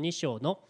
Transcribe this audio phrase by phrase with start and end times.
[0.00, 0.60] 2章の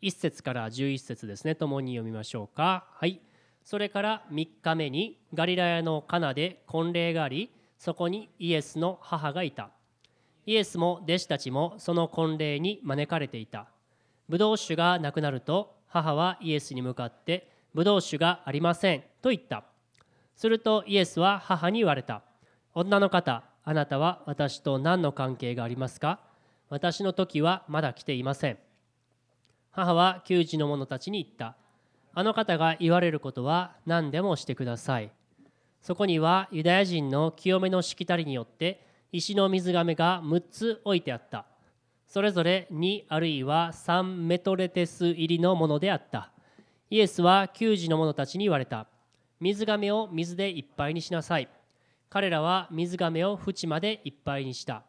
[0.00, 1.54] 1節から11節ですね。
[1.54, 2.86] 共に読みましょうか。
[2.94, 3.20] はい。
[3.64, 9.70] それから3日目にガリラヤのカナで婚礼がありそこにイエスの母がいた。
[10.46, 13.68] イエスも弟子たちもその婚礼に招かれていた。
[14.28, 19.64] ブドウ酒がなくなると母はイエスに向かってブドウ酒がありませんと言った。
[20.34, 22.22] するとイエスは母に言われた。
[22.74, 26.18] 女の方あなたは私と何の関係がありますか？
[26.72, 28.56] 私の時はまだ来ていません。
[29.72, 31.54] 母は給仕の者たちに言った。
[32.14, 35.10] あの方が言われることは何でもしてください。
[35.82, 41.44] そこにはユダヤ人の清めのしきたりによって石の水がめが6つ置いてあった。
[42.08, 46.30] それぞれ2あるいは3メトレテス入りのものであった。
[46.88, 48.86] イエスは給仕の者たちに言われた。
[49.40, 51.50] 水がめを水でいっぱいにしなさい。
[52.08, 54.84] 彼らは水がめを縁までいっぱいにした。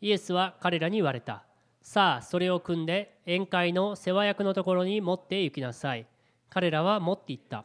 [0.00, 1.44] イエスは彼らに言われた。
[1.82, 6.06] さあそれを組んで宴会の世話役のところに持って行きなさい。
[6.48, 7.64] 彼らは持って行った。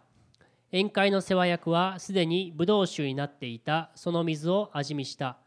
[0.71, 3.91] 宴会の世話役はすでにブドウ酒になっていた。
[3.95, 5.37] その水を味見した。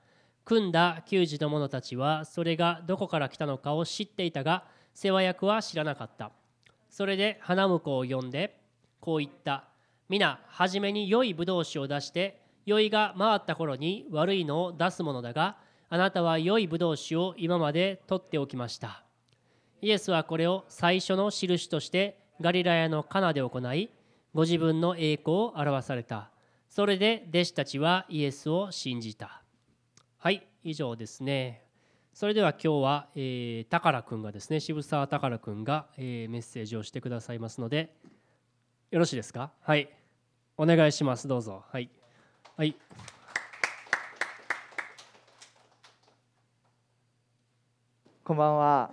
[0.45, 4.65] 組んだ給仕の者たちはそれがどこから来たのかを知っていたが
[4.95, 6.31] 世話役は知らなかった。
[6.89, 8.59] それで花婿を呼んで
[9.01, 9.65] こう言った。
[10.09, 15.59] 皆初めに良いブドウ酒を出して酔いが回った頃に悪いのを出すものだが
[15.91, 19.05] あなたは良いブドウ酒を今まで取っておきました。
[19.81, 23.91] イエスはこれを最初の印としてガリラヤのカナで行い
[24.35, 26.31] ご自分の栄光を表された。
[26.69, 29.43] それで弟子たちはイエスを信じた。
[30.19, 31.65] はい以上ですね。
[32.13, 37.95] それでは今日は、えー、宝くんがですね渋沢宝くんが、えー、メッセージをしてくださいますので
[38.91, 39.53] よろしいですか？
[39.61, 39.89] はい。
[40.57, 41.29] お願いします。
[41.29, 41.65] どうぞ。
[41.71, 41.89] はい。
[42.57, 42.75] はい。
[48.29, 48.91] こんばんは。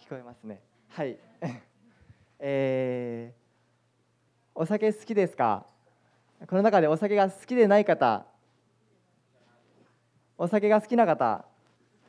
[0.00, 0.60] 聞こえますね。
[0.88, 1.16] はい。
[2.40, 5.64] えー、お酒好きですか？
[6.48, 8.26] この中でお酒が好きでない方。
[10.36, 11.44] お酒が好きな方。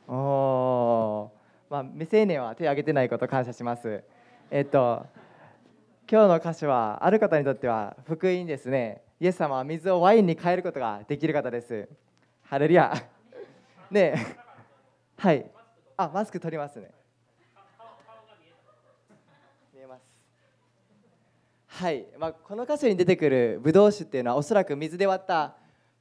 [0.08, 1.32] おお。
[1.70, 4.02] まあ未成年は手を挙げてないこと感謝します。
[4.50, 5.06] えっと。
[6.10, 9.04] 今日の歌詞はある方にとっては福音ですね。
[9.20, 11.88] イエス様は水をワインに変えることができる方です。
[12.42, 12.92] ハレルヤ。
[13.92, 14.16] で、
[15.16, 15.48] はい。
[16.00, 16.92] あマスク取りますね。
[19.74, 20.02] 見えます。
[21.66, 25.56] はい、まあ、この箇所に出てくるブドウ酒っていうのはおそらく水で割った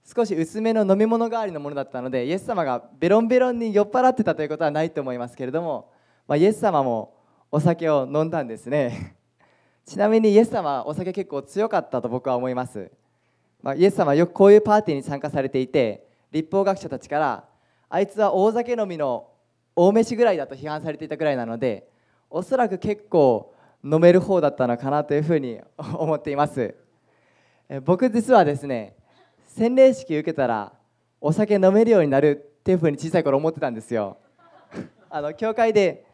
[0.05, 5.91] 少し薄めの飲み物代わりのものだったのでイエス様がベロンベロンに酔っ払ってたということはないと思いますけれども、
[6.27, 7.15] まあ、イエス様も
[7.49, 9.15] お酒を飲んだんですね。
[9.83, 12.91] ちなみにイエス様はお酒結構強かったと僕は思います、
[13.63, 17.45] まあ、イエス様はよくこういうパーティーに参加されていて立法学者たちから
[17.89, 19.29] あいつは大酒飲みの
[19.79, 21.87] 大飯ぐらいだと批判されていたぐらいなので
[22.31, 26.75] おそらく結構飲める方だったのかなというふうに 思っています。
[27.83, 28.95] 僕実はですね
[29.45, 30.73] 洗礼式受けたら
[31.21, 34.17] お酒飲めるようになるっていうふうに小さい頃思ってたんですよ。
[35.11, 36.05] あの教会で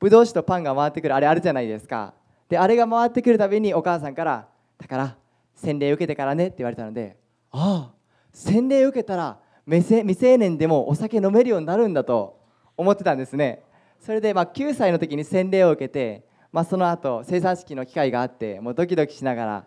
[0.00, 2.14] ぶどう酒とパンが回ってくるあれあるじゃないですか。
[2.48, 5.16] であれが回ってくるたびにお母さんから「だから
[5.54, 7.16] 洗礼受けてからね」って言われたので
[7.52, 7.94] ああ
[8.32, 12.41] 洗礼受けたら未成年でもお酒飲めるようになるんだと。
[12.76, 13.62] 思ってたんですね。
[14.00, 19.64] それでまあ9歳の時に洗礼を受けて、まあ、その後生産式の機会があってもうドキドキしながら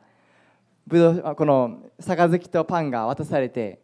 [0.88, 3.80] ぶどうこの杯とパンが渡されて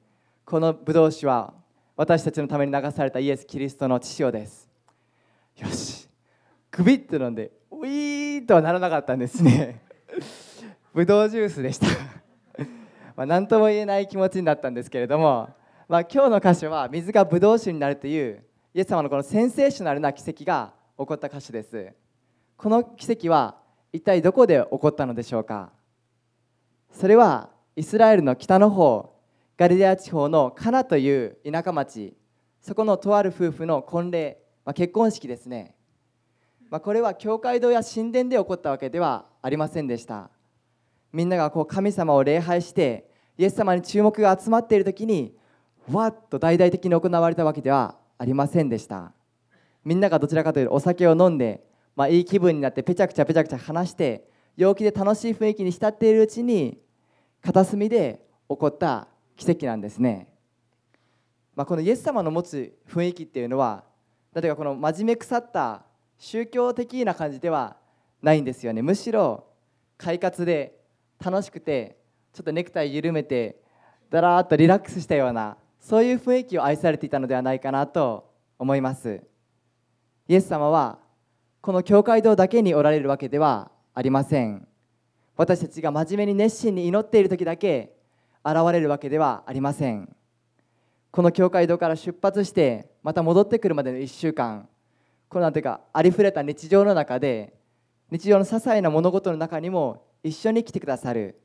[0.45, 1.53] このぶどう酒は
[1.95, 4.67] 私たちのために流されたイエス・キリストの血潮です。
[5.57, 6.09] よし。
[6.71, 9.81] グビッと飲んでウィーとはならなかったんですね。
[10.93, 11.87] ぶどうジュースでした。
[13.15, 15.49] まあ何とも言えない気持ちになったんですけれども、
[15.87, 18.43] まあ、今日の箇所は水がぶどう酒になるという
[18.73, 21.93] イエス様のこのセンセーショナルな奇跡が起こった歌詞です。
[22.55, 23.57] この奇跡は
[23.91, 25.73] 一体どこで起こったのでしょうか？
[26.93, 29.13] それはイスラエルの北の方
[29.57, 32.15] ガリレア地方のカナという田舎町
[32.61, 35.75] そこのとある夫婦の婚礼、まあ、結婚式ですね、
[36.69, 40.29] まあ、これは教会堂や神殿で起こったわけではありませんでした。
[41.11, 45.35] みんながこう神様を礼拝してイエス様に注目が集まっている時に
[45.91, 49.13] わっと大々的に行われたわけではありませんでした。
[49.83, 51.63] みんながどちらかというとお酒を飲んで、
[51.95, 56.77] まあ、いい気分になってぺちゃくちゃぺちゃくちゃ話して陽気で楽しい雰囲気に浸っているうちに
[57.41, 60.27] 片隅で起こった奇跡なんですね、
[61.55, 63.85] まあ、このイエス様の持つ雰囲気っていうのは
[64.35, 65.83] 例えばこの真面目腐った
[66.19, 67.75] 宗教的な感じでは
[68.21, 68.83] ないんですよね。
[68.83, 69.47] むしろ
[69.97, 70.79] 快活で
[71.19, 71.97] 楽しくて
[72.33, 73.63] ちょっとネクタイ緩めて
[74.11, 79.21] だらーっとリラックスしたようなそういう雰囲気を愛されていたのではないかなと思います。
[80.27, 80.99] イエス様は
[81.59, 84.67] この教会堂だけにおられるわけではありません。
[85.35, 87.95] 私たちが真面目に熱心に祈っている時だけ
[88.45, 90.15] 現れるわけではありません。
[91.09, 94.69] この教会堂から出発してまた戻ってくるまでの1週間。
[95.29, 97.53] このなんていうかありふれた日常の中で
[98.11, 101.41] 日常の些細な物事の中にも一緒に来てくださる。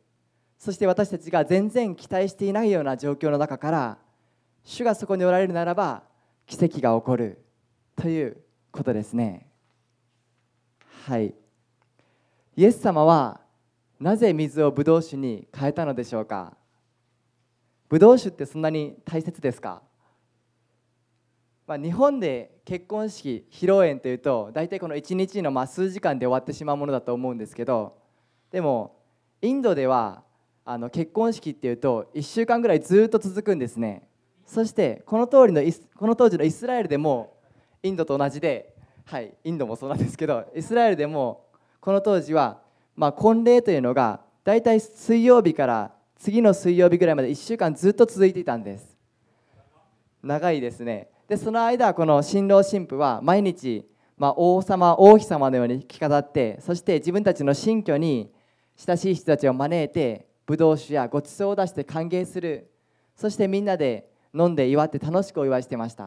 [0.58, 3.98] そして私たちが全然期待していないような状況の中から
[4.66, 6.02] 主がそこにおられるならば
[6.44, 7.40] 奇跡が起こる
[7.94, 8.36] という
[8.72, 9.46] ことですね。
[11.04, 11.32] はい。
[12.56, 13.40] イエス様は
[14.00, 16.56] なぜ水をブドウ酒に変えたのでしょうか？
[17.88, 19.82] ブドウ酒ってそんなに大切ですか、
[21.68, 27.96] まあ、日本で結婚式披露宴というと大体この1日のまあ数時間で終わってしまうものだと思うんですけど
[28.50, 28.96] でも
[29.40, 30.24] インドでは
[30.64, 34.08] あの結婚式っていうと1週間ぐらいずっと続くんですね。
[34.46, 35.60] そしてこの通りの
[35.96, 37.37] この当時のイスラエルでも
[37.82, 41.46] インドと同じではいインドもそうなんですけどイスラエルでも
[41.81, 42.60] この当時は
[42.94, 48.96] まあ婚礼というのが大体水曜日から次の水曜日ぐらいまで1週間ずっと続いていたんです。
[50.22, 51.08] 長いですね。
[51.28, 53.84] でその間この新郎新婦は毎日、
[54.16, 58.32] まあ、王様王妃様のように着飾ってそして自分たちの新居に
[58.76, 62.70] 親しい人たちを招いてブドウ酒やごちそうを出して歓迎する。
[63.16, 66.04] そしてみんなで飲んで祝って楽しくお祝いしてました、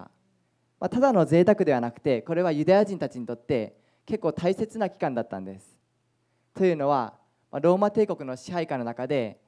[0.80, 5.78] まあ、ただの贅沢ではなくてこれはユダヤ人たちにとって結構大切な期間だったんです。
[6.54, 7.14] というのは
[7.52, 9.40] ローマ帝国の支配下の中で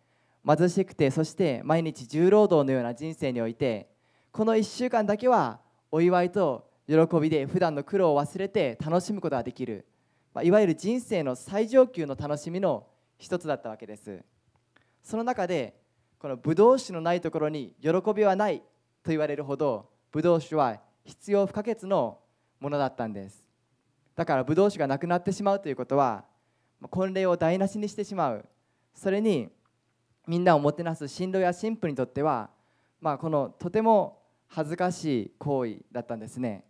[0.46, 3.90] 貧しくてそして毎日重労働のような人生において
[4.32, 5.60] この1週間だけは
[5.92, 9.86] お祝いと喜びで普段の苦労を忘れて楽しむことができる、
[10.34, 12.88] まあ、いわゆる人生の最上級の楽しみの
[13.18, 14.24] 一つだったわけです。
[15.04, 15.76] その中で
[16.20, 18.62] このブドウ酒のないところに喜びはない
[19.04, 22.20] と言われるほどブドウ酒は必要不可欠の
[22.60, 23.44] ものだったんです。
[24.16, 26.26] だからブドウ酒がなくなってしまうということは
[26.90, 28.46] 婚礼を台無しにしてしまう。
[28.94, 29.50] それに
[30.28, 32.50] みんなをもてなす新郎や新婦にとっては、
[33.00, 36.66] まあ、このとても恥ずかしい行為だったんですね。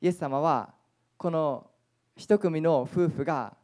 [0.00, 0.72] イエス様は
[1.16, 1.70] この
[2.16, 3.56] 一組の夫婦が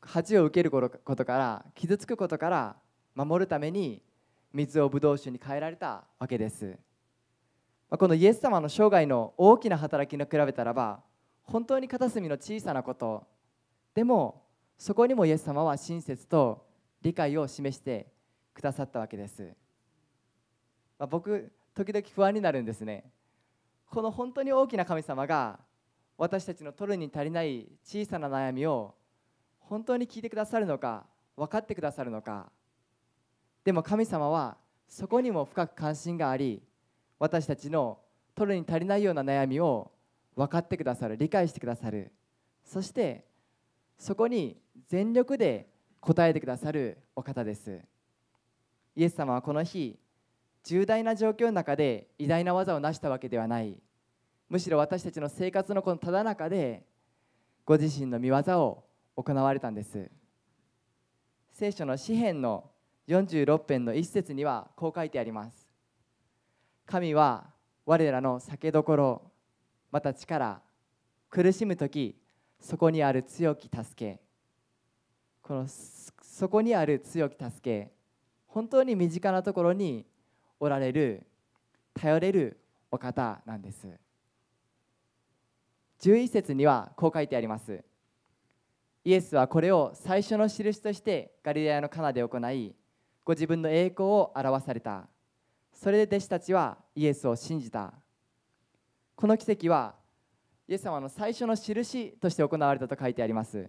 [0.00, 2.76] 恥を受けることから傷つくことから
[3.14, 4.02] 守るために
[4.52, 6.78] 水をブドウ酒に変えられたわけです。
[7.90, 11.00] このイエス様の生涯の大きな働きに比べたらば
[11.42, 13.26] 本当に片隅の小さなこと
[13.94, 14.42] でも
[14.76, 16.66] そこにもイエス様は親切と
[17.00, 18.06] 理解を示して
[18.52, 19.42] くださったわけです、
[20.98, 23.04] まあ、僕時々不安になるんですね。
[23.88, 25.60] この本当に大きな神様が
[26.18, 28.94] 私たちの取るに足りない小さな悩みを
[29.60, 31.06] 本当に聞いてくださるのか
[31.36, 32.50] 分かってくださるのか。
[33.64, 34.56] でも神様は
[34.88, 36.62] そこにも深く関心があり
[37.18, 37.98] 私たちの
[38.34, 39.90] 取るに足りないような悩みを
[40.36, 42.12] 分かってくださる理解してくださる。
[42.64, 43.24] そして
[43.98, 44.56] そこに
[44.86, 45.68] 全力で
[46.00, 47.80] 答えてくださるお方です。
[48.94, 49.98] イエス様はこの日
[50.62, 53.76] 重大な状況の中で偉大な技を成したわけではない。
[54.48, 56.84] むしろ私たちの生活のこのただ中で
[57.64, 58.84] ご自身の見業を
[59.16, 60.10] 行われたんです。
[61.52, 62.70] 聖書の詩篇の
[63.08, 65.67] 46編の一節にはこう書いてあります。
[66.90, 67.44] 神は
[67.84, 69.22] 我らの酒どころ
[69.92, 70.62] また力
[71.28, 72.16] 苦しむ時
[72.60, 74.20] そこにある強き助け。
[75.42, 77.92] このそこにある強き助け
[78.46, 80.06] 本当に身近なところに
[80.58, 81.26] おられる
[81.92, 82.58] 頼れる
[82.90, 83.86] お方なんです。
[86.00, 87.84] 11節にはこう書いてあります。
[89.04, 92.74] イエスはこれを最初の印としてガリラヤのカナで行い
[93.26, 95.06] ご自分の栄光を表された。
[95.80, 97.92] それで弟子たちはイエスを信じた。
[99.14, 99.94] この奇跡は
[100.66, 103.68] イエス様の最初の印として行われたと書いてあります。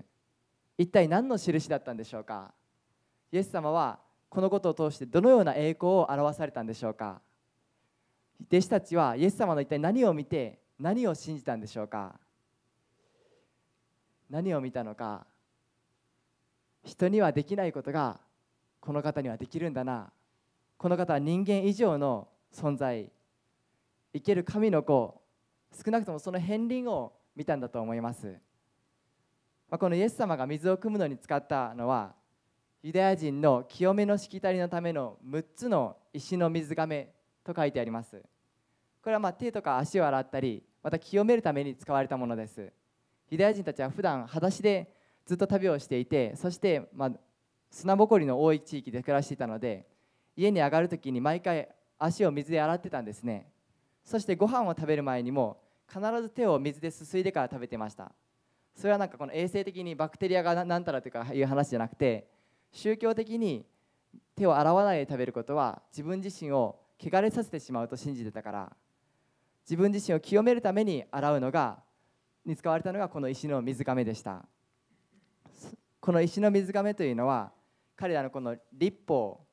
[0.76, 2.52] 一体何の印だったんでしょうか？
[3.32, 7.22] イエス様はこのことを通してどのような栄光を表されたんでしょうか？
[8.48, 12.16] 弟子たちはイエス様の一体何を見て何を信じたんでしょうか？
[14.32, 15.28] 何を見たのか？
[16.84, 18.20] 人にはできないことが
[18.80, 20.12] この方にはできるんだな。
[20.80, 23.12] この方は人間以上の存在
[24.14, 25.22] 生ける神の子
[25.86, 28.28] 少なくともその片鱗を見たんだと思います、
[29.70, 32.16] まあ、このイエス様が水を汲むのに使ったのは
[32.82, 37.10] ユダヤ人の清めのしきたりのための6つの石の水がめ
[37.44, 38.24] と書いてあります。
[39.04, 42.72] これはま手とか足を洗ったりまた清めるために使われたものです。
[43.30, 44.94] ユダヤ人たちは普段裸足で
[45.26, 47.12] ずっと旅をしていてそしてま
[47.70, 49.86] 砂ぼこりの多い地域で暮らしていたので
[50.40, 51.68] 家に上がる時に毎回
[51.98, 53.52] 足を水で洗ってたんですね。
[54.06, 58.14] そしてご飯を食べる前にも必ず手を水ですすいでから食べてました。
[58.74, 62.30] それはなんかこの衛生的にバクテリアが何たらというかいう話じゃなくて
[62.72, 63.66] 宗教的に
[64.38, 68.72] 手を洗わないで食べることは自分自身を汚れさせてしまうと信じてたから
[69.66, 71.80] 自分自身を清めるために洗うのが
[72.46, 74.46] に使われたのがこの石の水亀でした。
[76.00, 77.52] この石の水亀というのは
[77.98, 79.49] 彼らのこの立法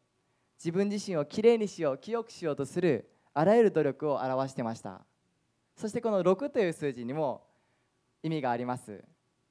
[0.57, 5.05] 自分自身をきれいにしよう清くしようとするあらゆる努力を表してました。
[5.77, 7.43] そしてこの6という数字にも
[8.23, 9.05] 意味があります、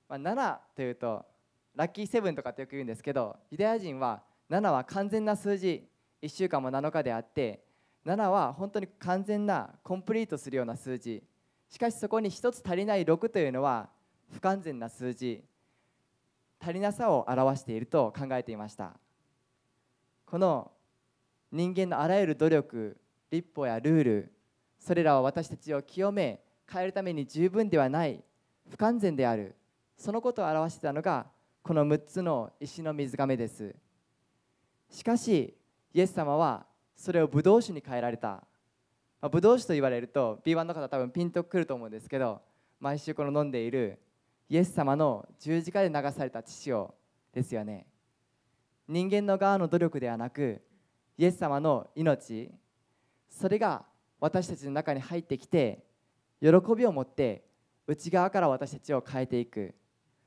[0.10, 1.24] まあ、7というと
[1.76, 5.88] ラッキーセブンとかってよく言うんですけどユダヤ人は7は完全な数字
[6.24, 7.66] 1週間も7日であって
[8.06, 11.24] 7は本当に完全なコンプリートするような数字。
[11.70, 13.90] しかしそこに1つ足りない6というのは
[14.32, 15.44] 不完全な数字。
[16.60, 18.94] 足りなさを表していると考えていました。
[20.26, 20.72] この
[21.56, 22.98] 人間のあらゆる努力
[23.32, 24.34] 立法やルール
[24.78, 28.22] それらは私たちを清め変えるために十分ではない
[28.70, 29.56] 不完全である。
[29.98, 31.28] そのことを表していたのが
[31.64, 33.74] この6つの石の水亀です。
[34.90, 35.56] しかし
[35.94, 38.44] イエス様はそれをブドウ酒に変えられた、ま
[39.22, 42.42] あ、ブドウ酒と言われると B1 の方多分ピンとくると思うんですけど
[42.82, 43.98] 毎週この飲んでいる
[44.50, 46.96] イエス様の十字架で流された血を
[47.32, 47.88] ですよね。
[48.90, 50.62] 人間の側の努力ではなく
[51.18, 52.52] イエス様の命。
[53.30, 53.86] それが
[54.20, 55.84] 私たちの中に入ってきて
[56.42, 57.44] 喜びを持って
[57.88, 59.74] 内側から私たちを変えていく。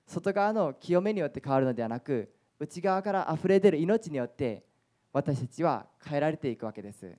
[0.06, 4.64] 外側の清めによって変わるのではなく内側から溢れ出る命によって
[5.12, 7.16] 私たちは変えられていくわけです。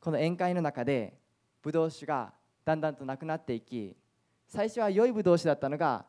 [0.00, 1.18] この宴会の中で
[1.62, 2.32] ブドウ酒が
[2.64, 3.96] だんだんとなくなっていき
[4.48, 6.04] 最初は良いブドウ酒だったのが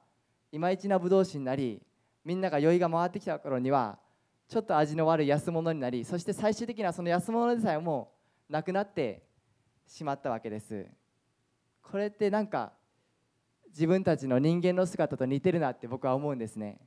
[0.52, 1.82] いまいちなブドウ酒になり
[2.26, 4.00] みんなが酔いが回ってきた頃には
[4.48, 8.12] ちょっと味の悪い安物になりそして最終的にはその安物でさえも
[8.50, 9.24] なくなって
[9.88, 10.86] しまったわけです。
[11.82, 12.74] これってなんか
[13.70, 16.80] 自分たちの人間の姿と似てるなって僕は思うんですね。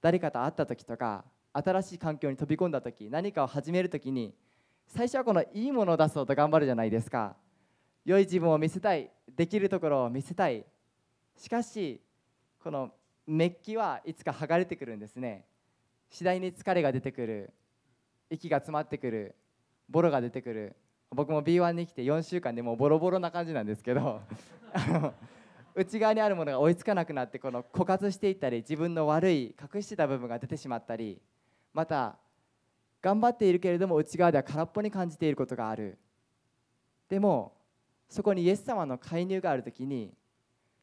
[0.00, 4.34] 誰かと会った時とか新しい環境に飛び込んだ時何かを始める時に
[4.86, 7.36] 最初はこのいいものを出そうと頑張るじゃないですか。
[8.04, 10.64] 良い自分を見せたいできるところを見せたい。
[11.36, 12.00] しかし
[12.62, 12.90] この
[13.26, 15.44] メッキはいつか剥がれてくるんですね。
[16.10, 17.52] 次第に疲れが出てくる。
[18.30, 19.34] 息が詰まってくる。
[19.88, 20.76] ボロが出てくる。
[21.10, 24.20] 僕も B1 に来て4週間でもうボロボロな感じなんですけど。
[25.74, 31.22] 内側にあるものが追いつかなくなってこの枯渇していったり自分の悪い隠してた部分が出てしまったり
[31.72, 32.16] また
[33.00, 35.96] 頑張っているけれども内側では空っぽに感じていることがある。
[37.08, 37.52] でも
[38.08, 40.12] そこにイエス様の介入がある時に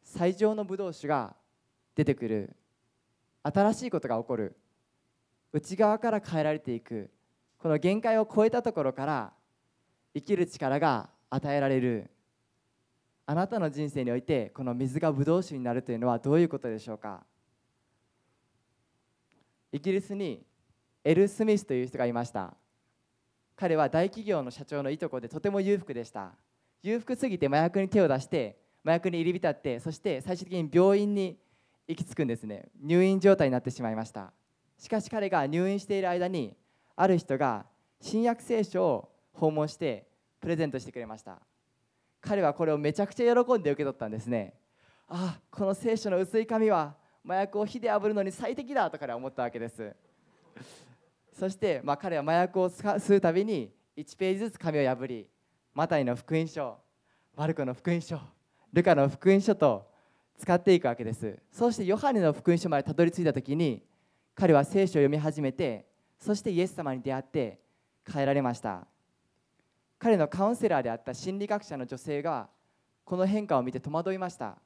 [0.01, 1.35] 最上のブドウ酒が
[1.93, 2.55] 出てくる。
[3.43, 4.55] 新しいことが起こる。
[5.55, 7.09] 内側から変えられていく
[7.59, 9.31] この限界を超えたところから
[10.13, 12.11] 生きる力が与えられる。
[13.25, 17.23] あなたの人生においてこの水がブドウ酒になるというのはどういうことでしょうか？
[19.71, 20.45] イギリスに
[21.05, 22.53] エル・スミスという人がいました。
[23.55, 26.33] 彼は大企業の社長のいとこでとても裕福でした。
[26.83, 31.37] 裕福すぎて麻薬に手を出して麻薬に入り浸ってそして最終的に病院に
[31.87, 32.67] 行き着くんですね。
[32.83, 34.33] 入院状態になってしまいました。
[34.77, 36.55] しかし彼が入院している間に
[36.95, 37.65] ある人が
[38.01, 40.07] 新約聖書を訪問して
[40.39, 41.39] プレゼントしてくれました。
[42.21, 44.53] 彼はこれをめちゃくちゃ喜んで受け取ったんですね。
[45.07, 49.95] あこの聖書の薄い紙は麻薬を火で炙るのに最適だと彼は思ったわけです。
[51.31, 55.27] そして、まあ、彼は麻薬を吸うたびに1ページずつ紙を破り
[55.73, 56.77] マタイの福音書
[57.35, 58.19] マルコの福音書
[58.71, 59.89] ルカの福音書と
[60.37, 61.37] 使っていくわけです。
[61.51, 63.83] そしてヨハネの福音書までたどり着いた時に
[64.35, 65.85] 彼は聖書を読み始めて
[66.19, 67.59] そしてイエス様に出会って
[68.11, 68.85] 変えられました。
[69.97, 72.49] 彼のカウンセラーであった心理学者の女性が
[73.05, 74.57] この変化を見て戸惑いました。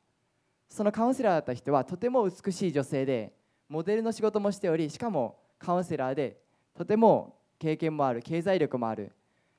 [0.68, 3.34] そのカウンセラーだった人はとても美しい女性で
[3.68, 6.42] モデルの仕事もしておりしかもカウンセラーで
[6.76, 9.12] とても経験もある経済力もある。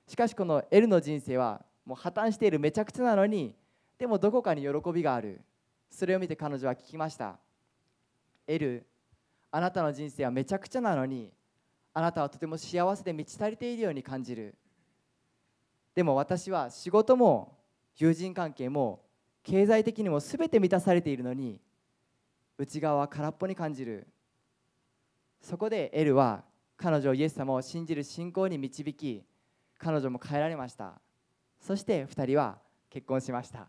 [0.08, 3.54] しかしこの L の人生はもう破綻しているめちゃくちゃなのに
[3.96, 5.40] でもどこかに喜びがある。
[5.88, 7.38] それを見て彼女は聞きました。
[8.46, 8.84] L
[9.50, 11.32] あなたの人生はめちゃくちゃなのに
[11.92, 14.54] あなたはとても幸せで満ち足りているように感じる。
[15.94, 17.58] でも私は仕事も
[17.96, 19.02] 友人関係も
[19.42, 21.60] 経済的にも全て満たされているのに
[22.58, 24.06] 内側は空っぽに感じる。
[25.40, 26.44] そこでエルは
[26.76, 29.24] 彼女をイエス様を信じる信仰に導き
[29.78, 31.00] 彼女も変えられました。
[31.60, 33.68] そして2人は結婚しました。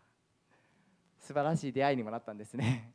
[1.19, 2.93] 素晴らしい出会いにもなったんですね。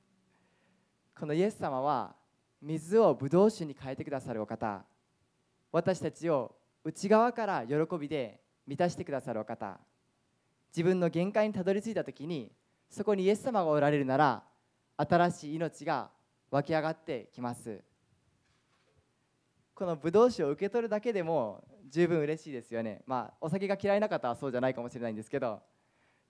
[1.18, 2.14] このイエス様は
[2.60, 4.84] 水をブドウ酒に変えてくださるお方。
[5.72, 9.78] 私たちを内側から喜びで満たしてくださるお方。
[10.68, 12.52] 自分の限界にたどり着いた時に
[12.90, 14.42] そこにイエス様がおられるなら
[14.96, 16.10] 新しい命が
[16.50, 17.82] 湧き上がってきます。
[19.74, 23.02] このブドウ酒を受け取るだけでも十分嬉しいですよね。
[23.06, 25.60] まあお酒が嫌いな方はそうじゃないかもしれないんですけど。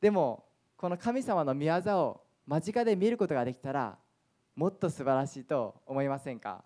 [0.01, 0.45] でも
[0.77, 3.99] この神様の御業を間近で見ることができたら
[4.57, 6.65] もっと素晴らしいと思いませんか？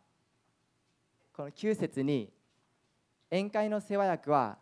[1.37, 2.33] この9節に
[3.31, 4.59] 宴会の世話役は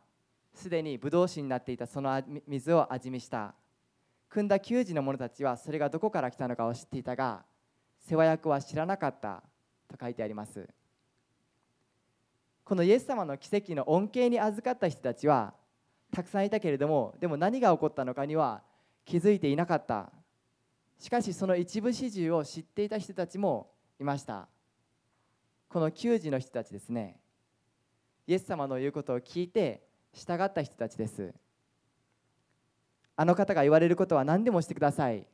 [0.55, 3.55] すでにブドウ酒になっていたその水を味見した。
[4.31, 7.45] 組んだ給仕の者たちはそれがどこから来たのかを知っていたが
[7.99, 9.43] 世話役は知らなかった
[9.89, 10.67] と書いてあります。
[12.65, 15.53] このイエス様の奇跡の恩恵に預かった人たちは
[16.13, 18.63] たくさんいたけれどもでも何が起こったのかには
[19.05, 20.11] 気づいていなかった。
[20.99, 24.49] しかしその一部始終を知っていた人たちもいました。
[25.69, 27.21] この給仕の人たちですね。
[28.27, 31.33] イエス様の言うことを聞いて従った人たちです。
[33.17, 35.27] あの方が言われることは何でもしてください。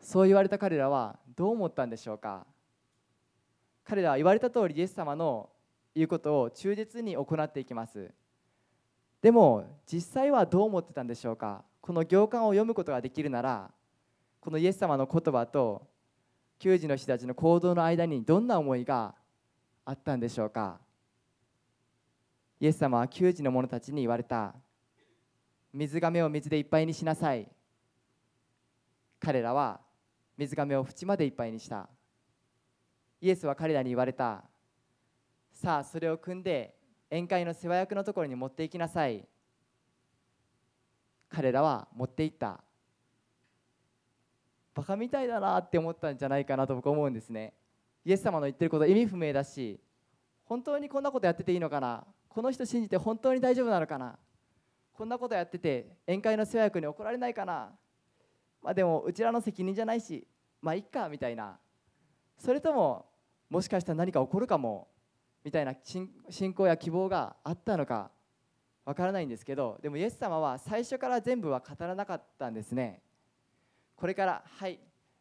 [0.00, 2.46] そう言われた彼らはどう思ったんでしょうか。
[3.84, 5.50] 彼らは言われた通りイエス様の
[5.94, 8.10] いうことを忠実に行っていきます。
[9.20, 11.64] でも実際はどう思ってたんでしょうか。
[11.80, 13.70] この行間を読むことができるなら
[14.42, 15.86] このイエス様の言葉と
[16.58, 19.14] 給仕の人たちの行動の間にどんな思いが
[19.84, 20.80] あったんでしょうか。
[22.58, 24.52] イエス様は給仕の者たちに言われた。
[25.72, 27.48] 水がめを水でいっぱいにしなさい。
[29.20, 29.80] 彼らは
[30.36, 31.88] 水がめを縁までいっぱいにした。
[33.20, 34.42] イエスは彼らに言われた。
[35.52, 36.74] さあそれを汲んで
[37.10, 39.24] 宴会の世話役のところに持って行きなさい。
[41.28, 42.64] 彼らは持って行った。
[44.74, 47.52] バカみたいだなって思ったんじゃないかなと僕は思うんですね。
[48.04, 49.78] イエス様の言ってること意味不明だし
[50.44, 52.04] 本当にこんなことやってていいのかな？
[52.28, 54.18] この人信じて本当に大丈夫なのかな？
[54.92, 57.70] こんなことやってて宴会の世話役に怒られないかな？
[58.62, 60.26] まあでもうちらの責任じゃないし
[60.60, 61.58] まあいっかみたいな。
[62.38, 63.06] それとも
[63.50, 64.88] もしかしたら何か起こるかも？
[65.44, 68.10] みたいな信仰や希望があったのか？
[68.84, 73.00] わからないんですけどでもイエス様は最初から全部は語らなかったんですね。
[74.02, 74.80] これからはい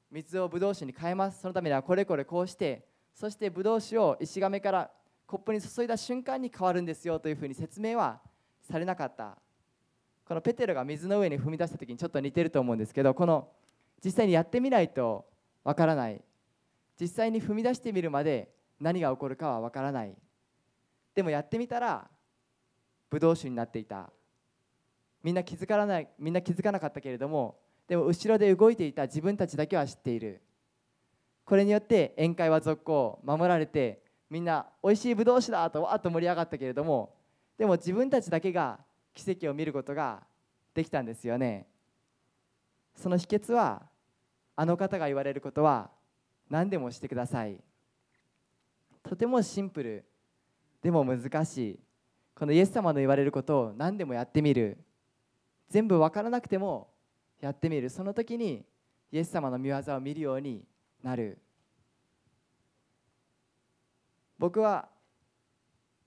[0.10, 1.40] 水をブドウ酒に変えます。
[1.40, 4.90] そのためにはこれこれこうしてそしてブドウ酒を石亀から
[5.28, 8.20] コップに注いだ瞬間に変わるんですよというふうに説明は
[8.60, 9.38] されなかった。
[10.26, 13.50] このペテロが水の上に踏み出した時にちょっと似てると思うんですけどこの
[14.04, 15.28] 実際にやってみないと
[15.64, 16.20] わからない。
[17.00, 20.18] 実際に踏み出してみるまで何が起こるかはわからない。
[21.14, 22.10] でもやってみたら
[23.12, 24.12] ブドウ酒になっていた。
[25.22, 27.60] みんな気づかないみんな気づかなかったけれども
[27.92, 30.42] でも後ろで動いていた自分たちだけは知っている。
[31.44, 37.14] これによって宴会は続行守られてみんなおいしいブドウ酒だとわっと盛り上がったけれども
[37.58, 38.80] でも自分たちだけが
[39.14, 40.24] 奇跡を見ることが
[40.74, 41.68] できたんですよね。
[42.96, 43.82] その秘訣は
[44.56, 45.90] あの方が言われることは
[46.50, 47.60] 何でもしてください。
[49.04, 50.06] とてもシンプル
[50.82, 51.80] でも難しい。
[52.36, 54.78] このイエス様の言われることを何でもやってみる。
[55.68, 56.91] 全部分からなくても
[57.42, 57.90] やってみる。
[57.90, 58.66] その時に
[59.12, 60.64] イエス様の御業を見るように
[61.04, 61.38] なる。
[64.40, 64.88] 僕は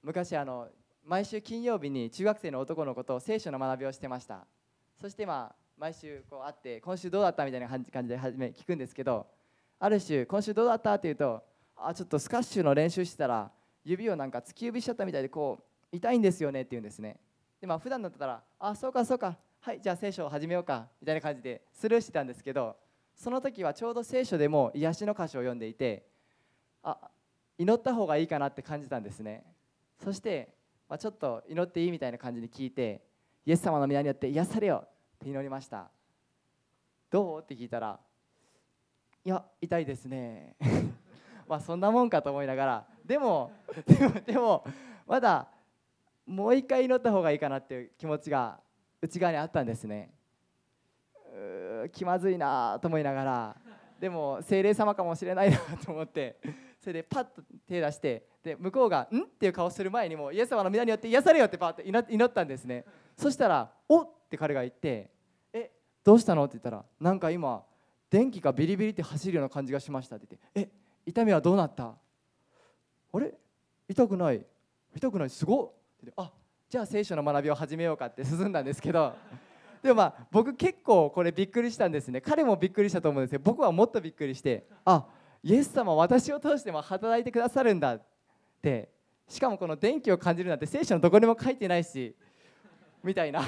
[0.03, 0.69] 昔あの
[1.05, 4.47] 毎週金曜日に中学生の男の子と聖書の学びをしてました。
[5.01, 9.27] そしてまあ毎週こう会って今週どうだったみたいな感じで初め聞くんですけど
[9.79, 11.43] ある種今週どうだったって言うと
[11.77, 13.51] あちょっとスカッシュの練習してたら
[13.85, 17.19] 指をなんか突き指しちゃったみたいでこう痛いんですよねって言うんですね。
[17.61, 22.77] でまあ普段だったらあそうかそうかはいじゃあ聖書を始めようかみたいな感じでスルーしてたんですけど
[23.17, 26.05] その時はちょうど聖書でも癒しの箇所を読んでいて
[26.83, 26.99] あ
[27.57, 29.43] 祈った方がいいかなって感じたんですね。
[30.05, 30.51] そして、
[30.87, 33.01] まあ、ちょっと祈っていいみたいな感じに聞いて
[33.47, 35.91] イエス様の皆によって癒されよって祈りました。
[37.11, 37.41] どう？
[37.41, 37.99] って聞いたら
[39.25, 40.57] いや痛いですね。
[41.49, 43.51] まあそんなもんかと思いながらでも
[43.87, 44.65] でもでも
[45.07, 45.49] まだ
[46.27, 48.63] もう一回祈った方がいいかなっていう気持ちが
[49.05, 50.11] 内側にあったんですね
[51.93, 53.57] 気まずいなと思いながら
[54.01, 56.39] でも精霊様かもしれないなと思って
[56.81, 62.85] それでパッと手出してで向こうが「ん?」っていう顔する前にもイエス様の皆によって癒されよってパッと祈ったんですね
[63.17, 65.11] そしたら「おっ!」って彼が言って
[65.53, 65.71] 「え
[66.03, 67.65] どうしたの?」って言ったら「なんか今
[68.11, 70.71] 電気がビリビリって走るような感じがしました」って言って「え
[71.07, 71.95] 痛みはどうなった？
[73.13, 73.35] あれ？
[73.89, 74.45] 痛くない
[74.97, 76.33] 痛くないすごっって言ってあ
[76.75, 79.15] じゃあ聖書の学びを始めようかって進んだんですけど
[79.81, 82.21] でもまあ僕結構これびっくりしたんですね。
[82.21, 85.07] 彼もびっくりしたと思うんですけど僕はもっとびっくりしてあ
[85.41, 88.03] イエス様私を通しても働いてくださるんだっ
[88.61, 88.93] て。
[89.29, 92.17] しかもこの電気を感じるなんて聖書のどこにも書いてないし
[93.05, 93.41] みたいな。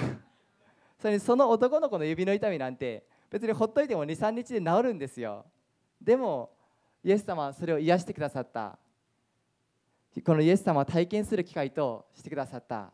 [0.96, 5.44] それにその男の子の指の痛みなんて別にほっといても23日で治るんですよ。
[6.00, 6.52] でも
[7.02, 8.78] イエス様はそれを癒してくださった。
[10.24, 12.92] このイエス様を体験する機会としてくださった。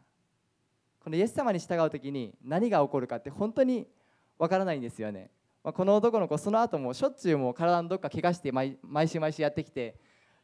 [1.02, 3.88] このイエス様に従う時に何が起こるかって本当に
[4.38, 5.30] わからないんですよね、
[5.64, 9.96] まあ、この男の子その後もしょっちゅうもう体のどっか怪我して毎週毎週やってきて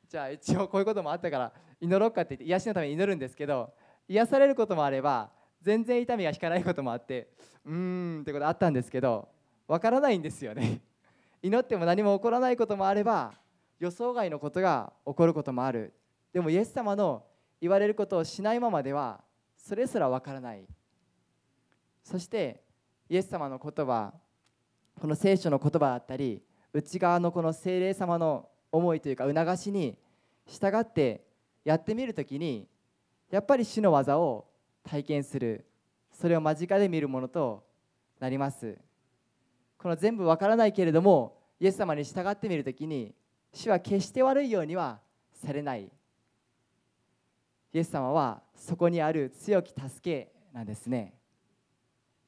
[0.09, 3.73] じゃあ一応こういうこともあったから祈ろうかって言って癒しのために祈るんですけど
[4.09, 5.31] 癒されることもあれば
[5.63, 7.29] 全然痛みが引かないこともあって
[7.65, 9.29] うーんってことあったんですけど
[9.67, 10.81] わからないんですよね。
[11.43, 13.35] 祈っても何も起こらないこともあれば
[13.79, 15.93] 予想外のことが起こることもある。
[16.33, 17.23] でもイエス様の
[17.61, 19.21] 言われることをしないままでは
[19.59, 20.67] それすらわからない。
[22.03, 22.63] そして
[23.11, 24.15] イエス様の言葉
[24.99, 26.43] この聖書の言葉だったり
[26.73, 29.99] 内側のこの精霊様の思いというか促しに
[30.47, 31.27] 従って
[31.65, 32.67] やってみるときに
[33.31, 34.47] やっぱり主の技を
[34.85, 35.67] 体験する。
[36.11, 37.65] それを間近で見るものと
[38.19, 38.77] なります。
[39.77, 43.15] この全部わからないけれどもイエス様に従ってみるときに
[43.53, 44.99] 主は決して悪いようには
[45.33, 45.91] されない。
[47.73, 51.15] イエス様はそこにある強き助けなんですね。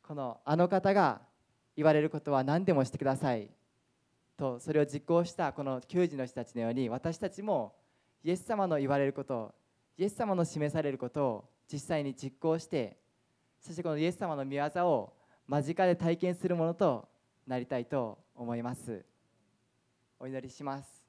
[0.03, 1.21] このあの方が
[1.77, 3.51] 言われることは何でもしてください。
[4.37, 7.75] とそれを実行したこの給仕の人たちのように私たちも
[8.25, 9.55] イエス様の言われること
[9.99, 12.97] イエス様の示されることを実際に実行して
[13.61, 15.13] そしてこのイエス様の御業を
[15.47, 17.07] 間近で体験するものと
[17.47, 19.05] なりたいと思います。
[20.19, 21.00] お祈りします。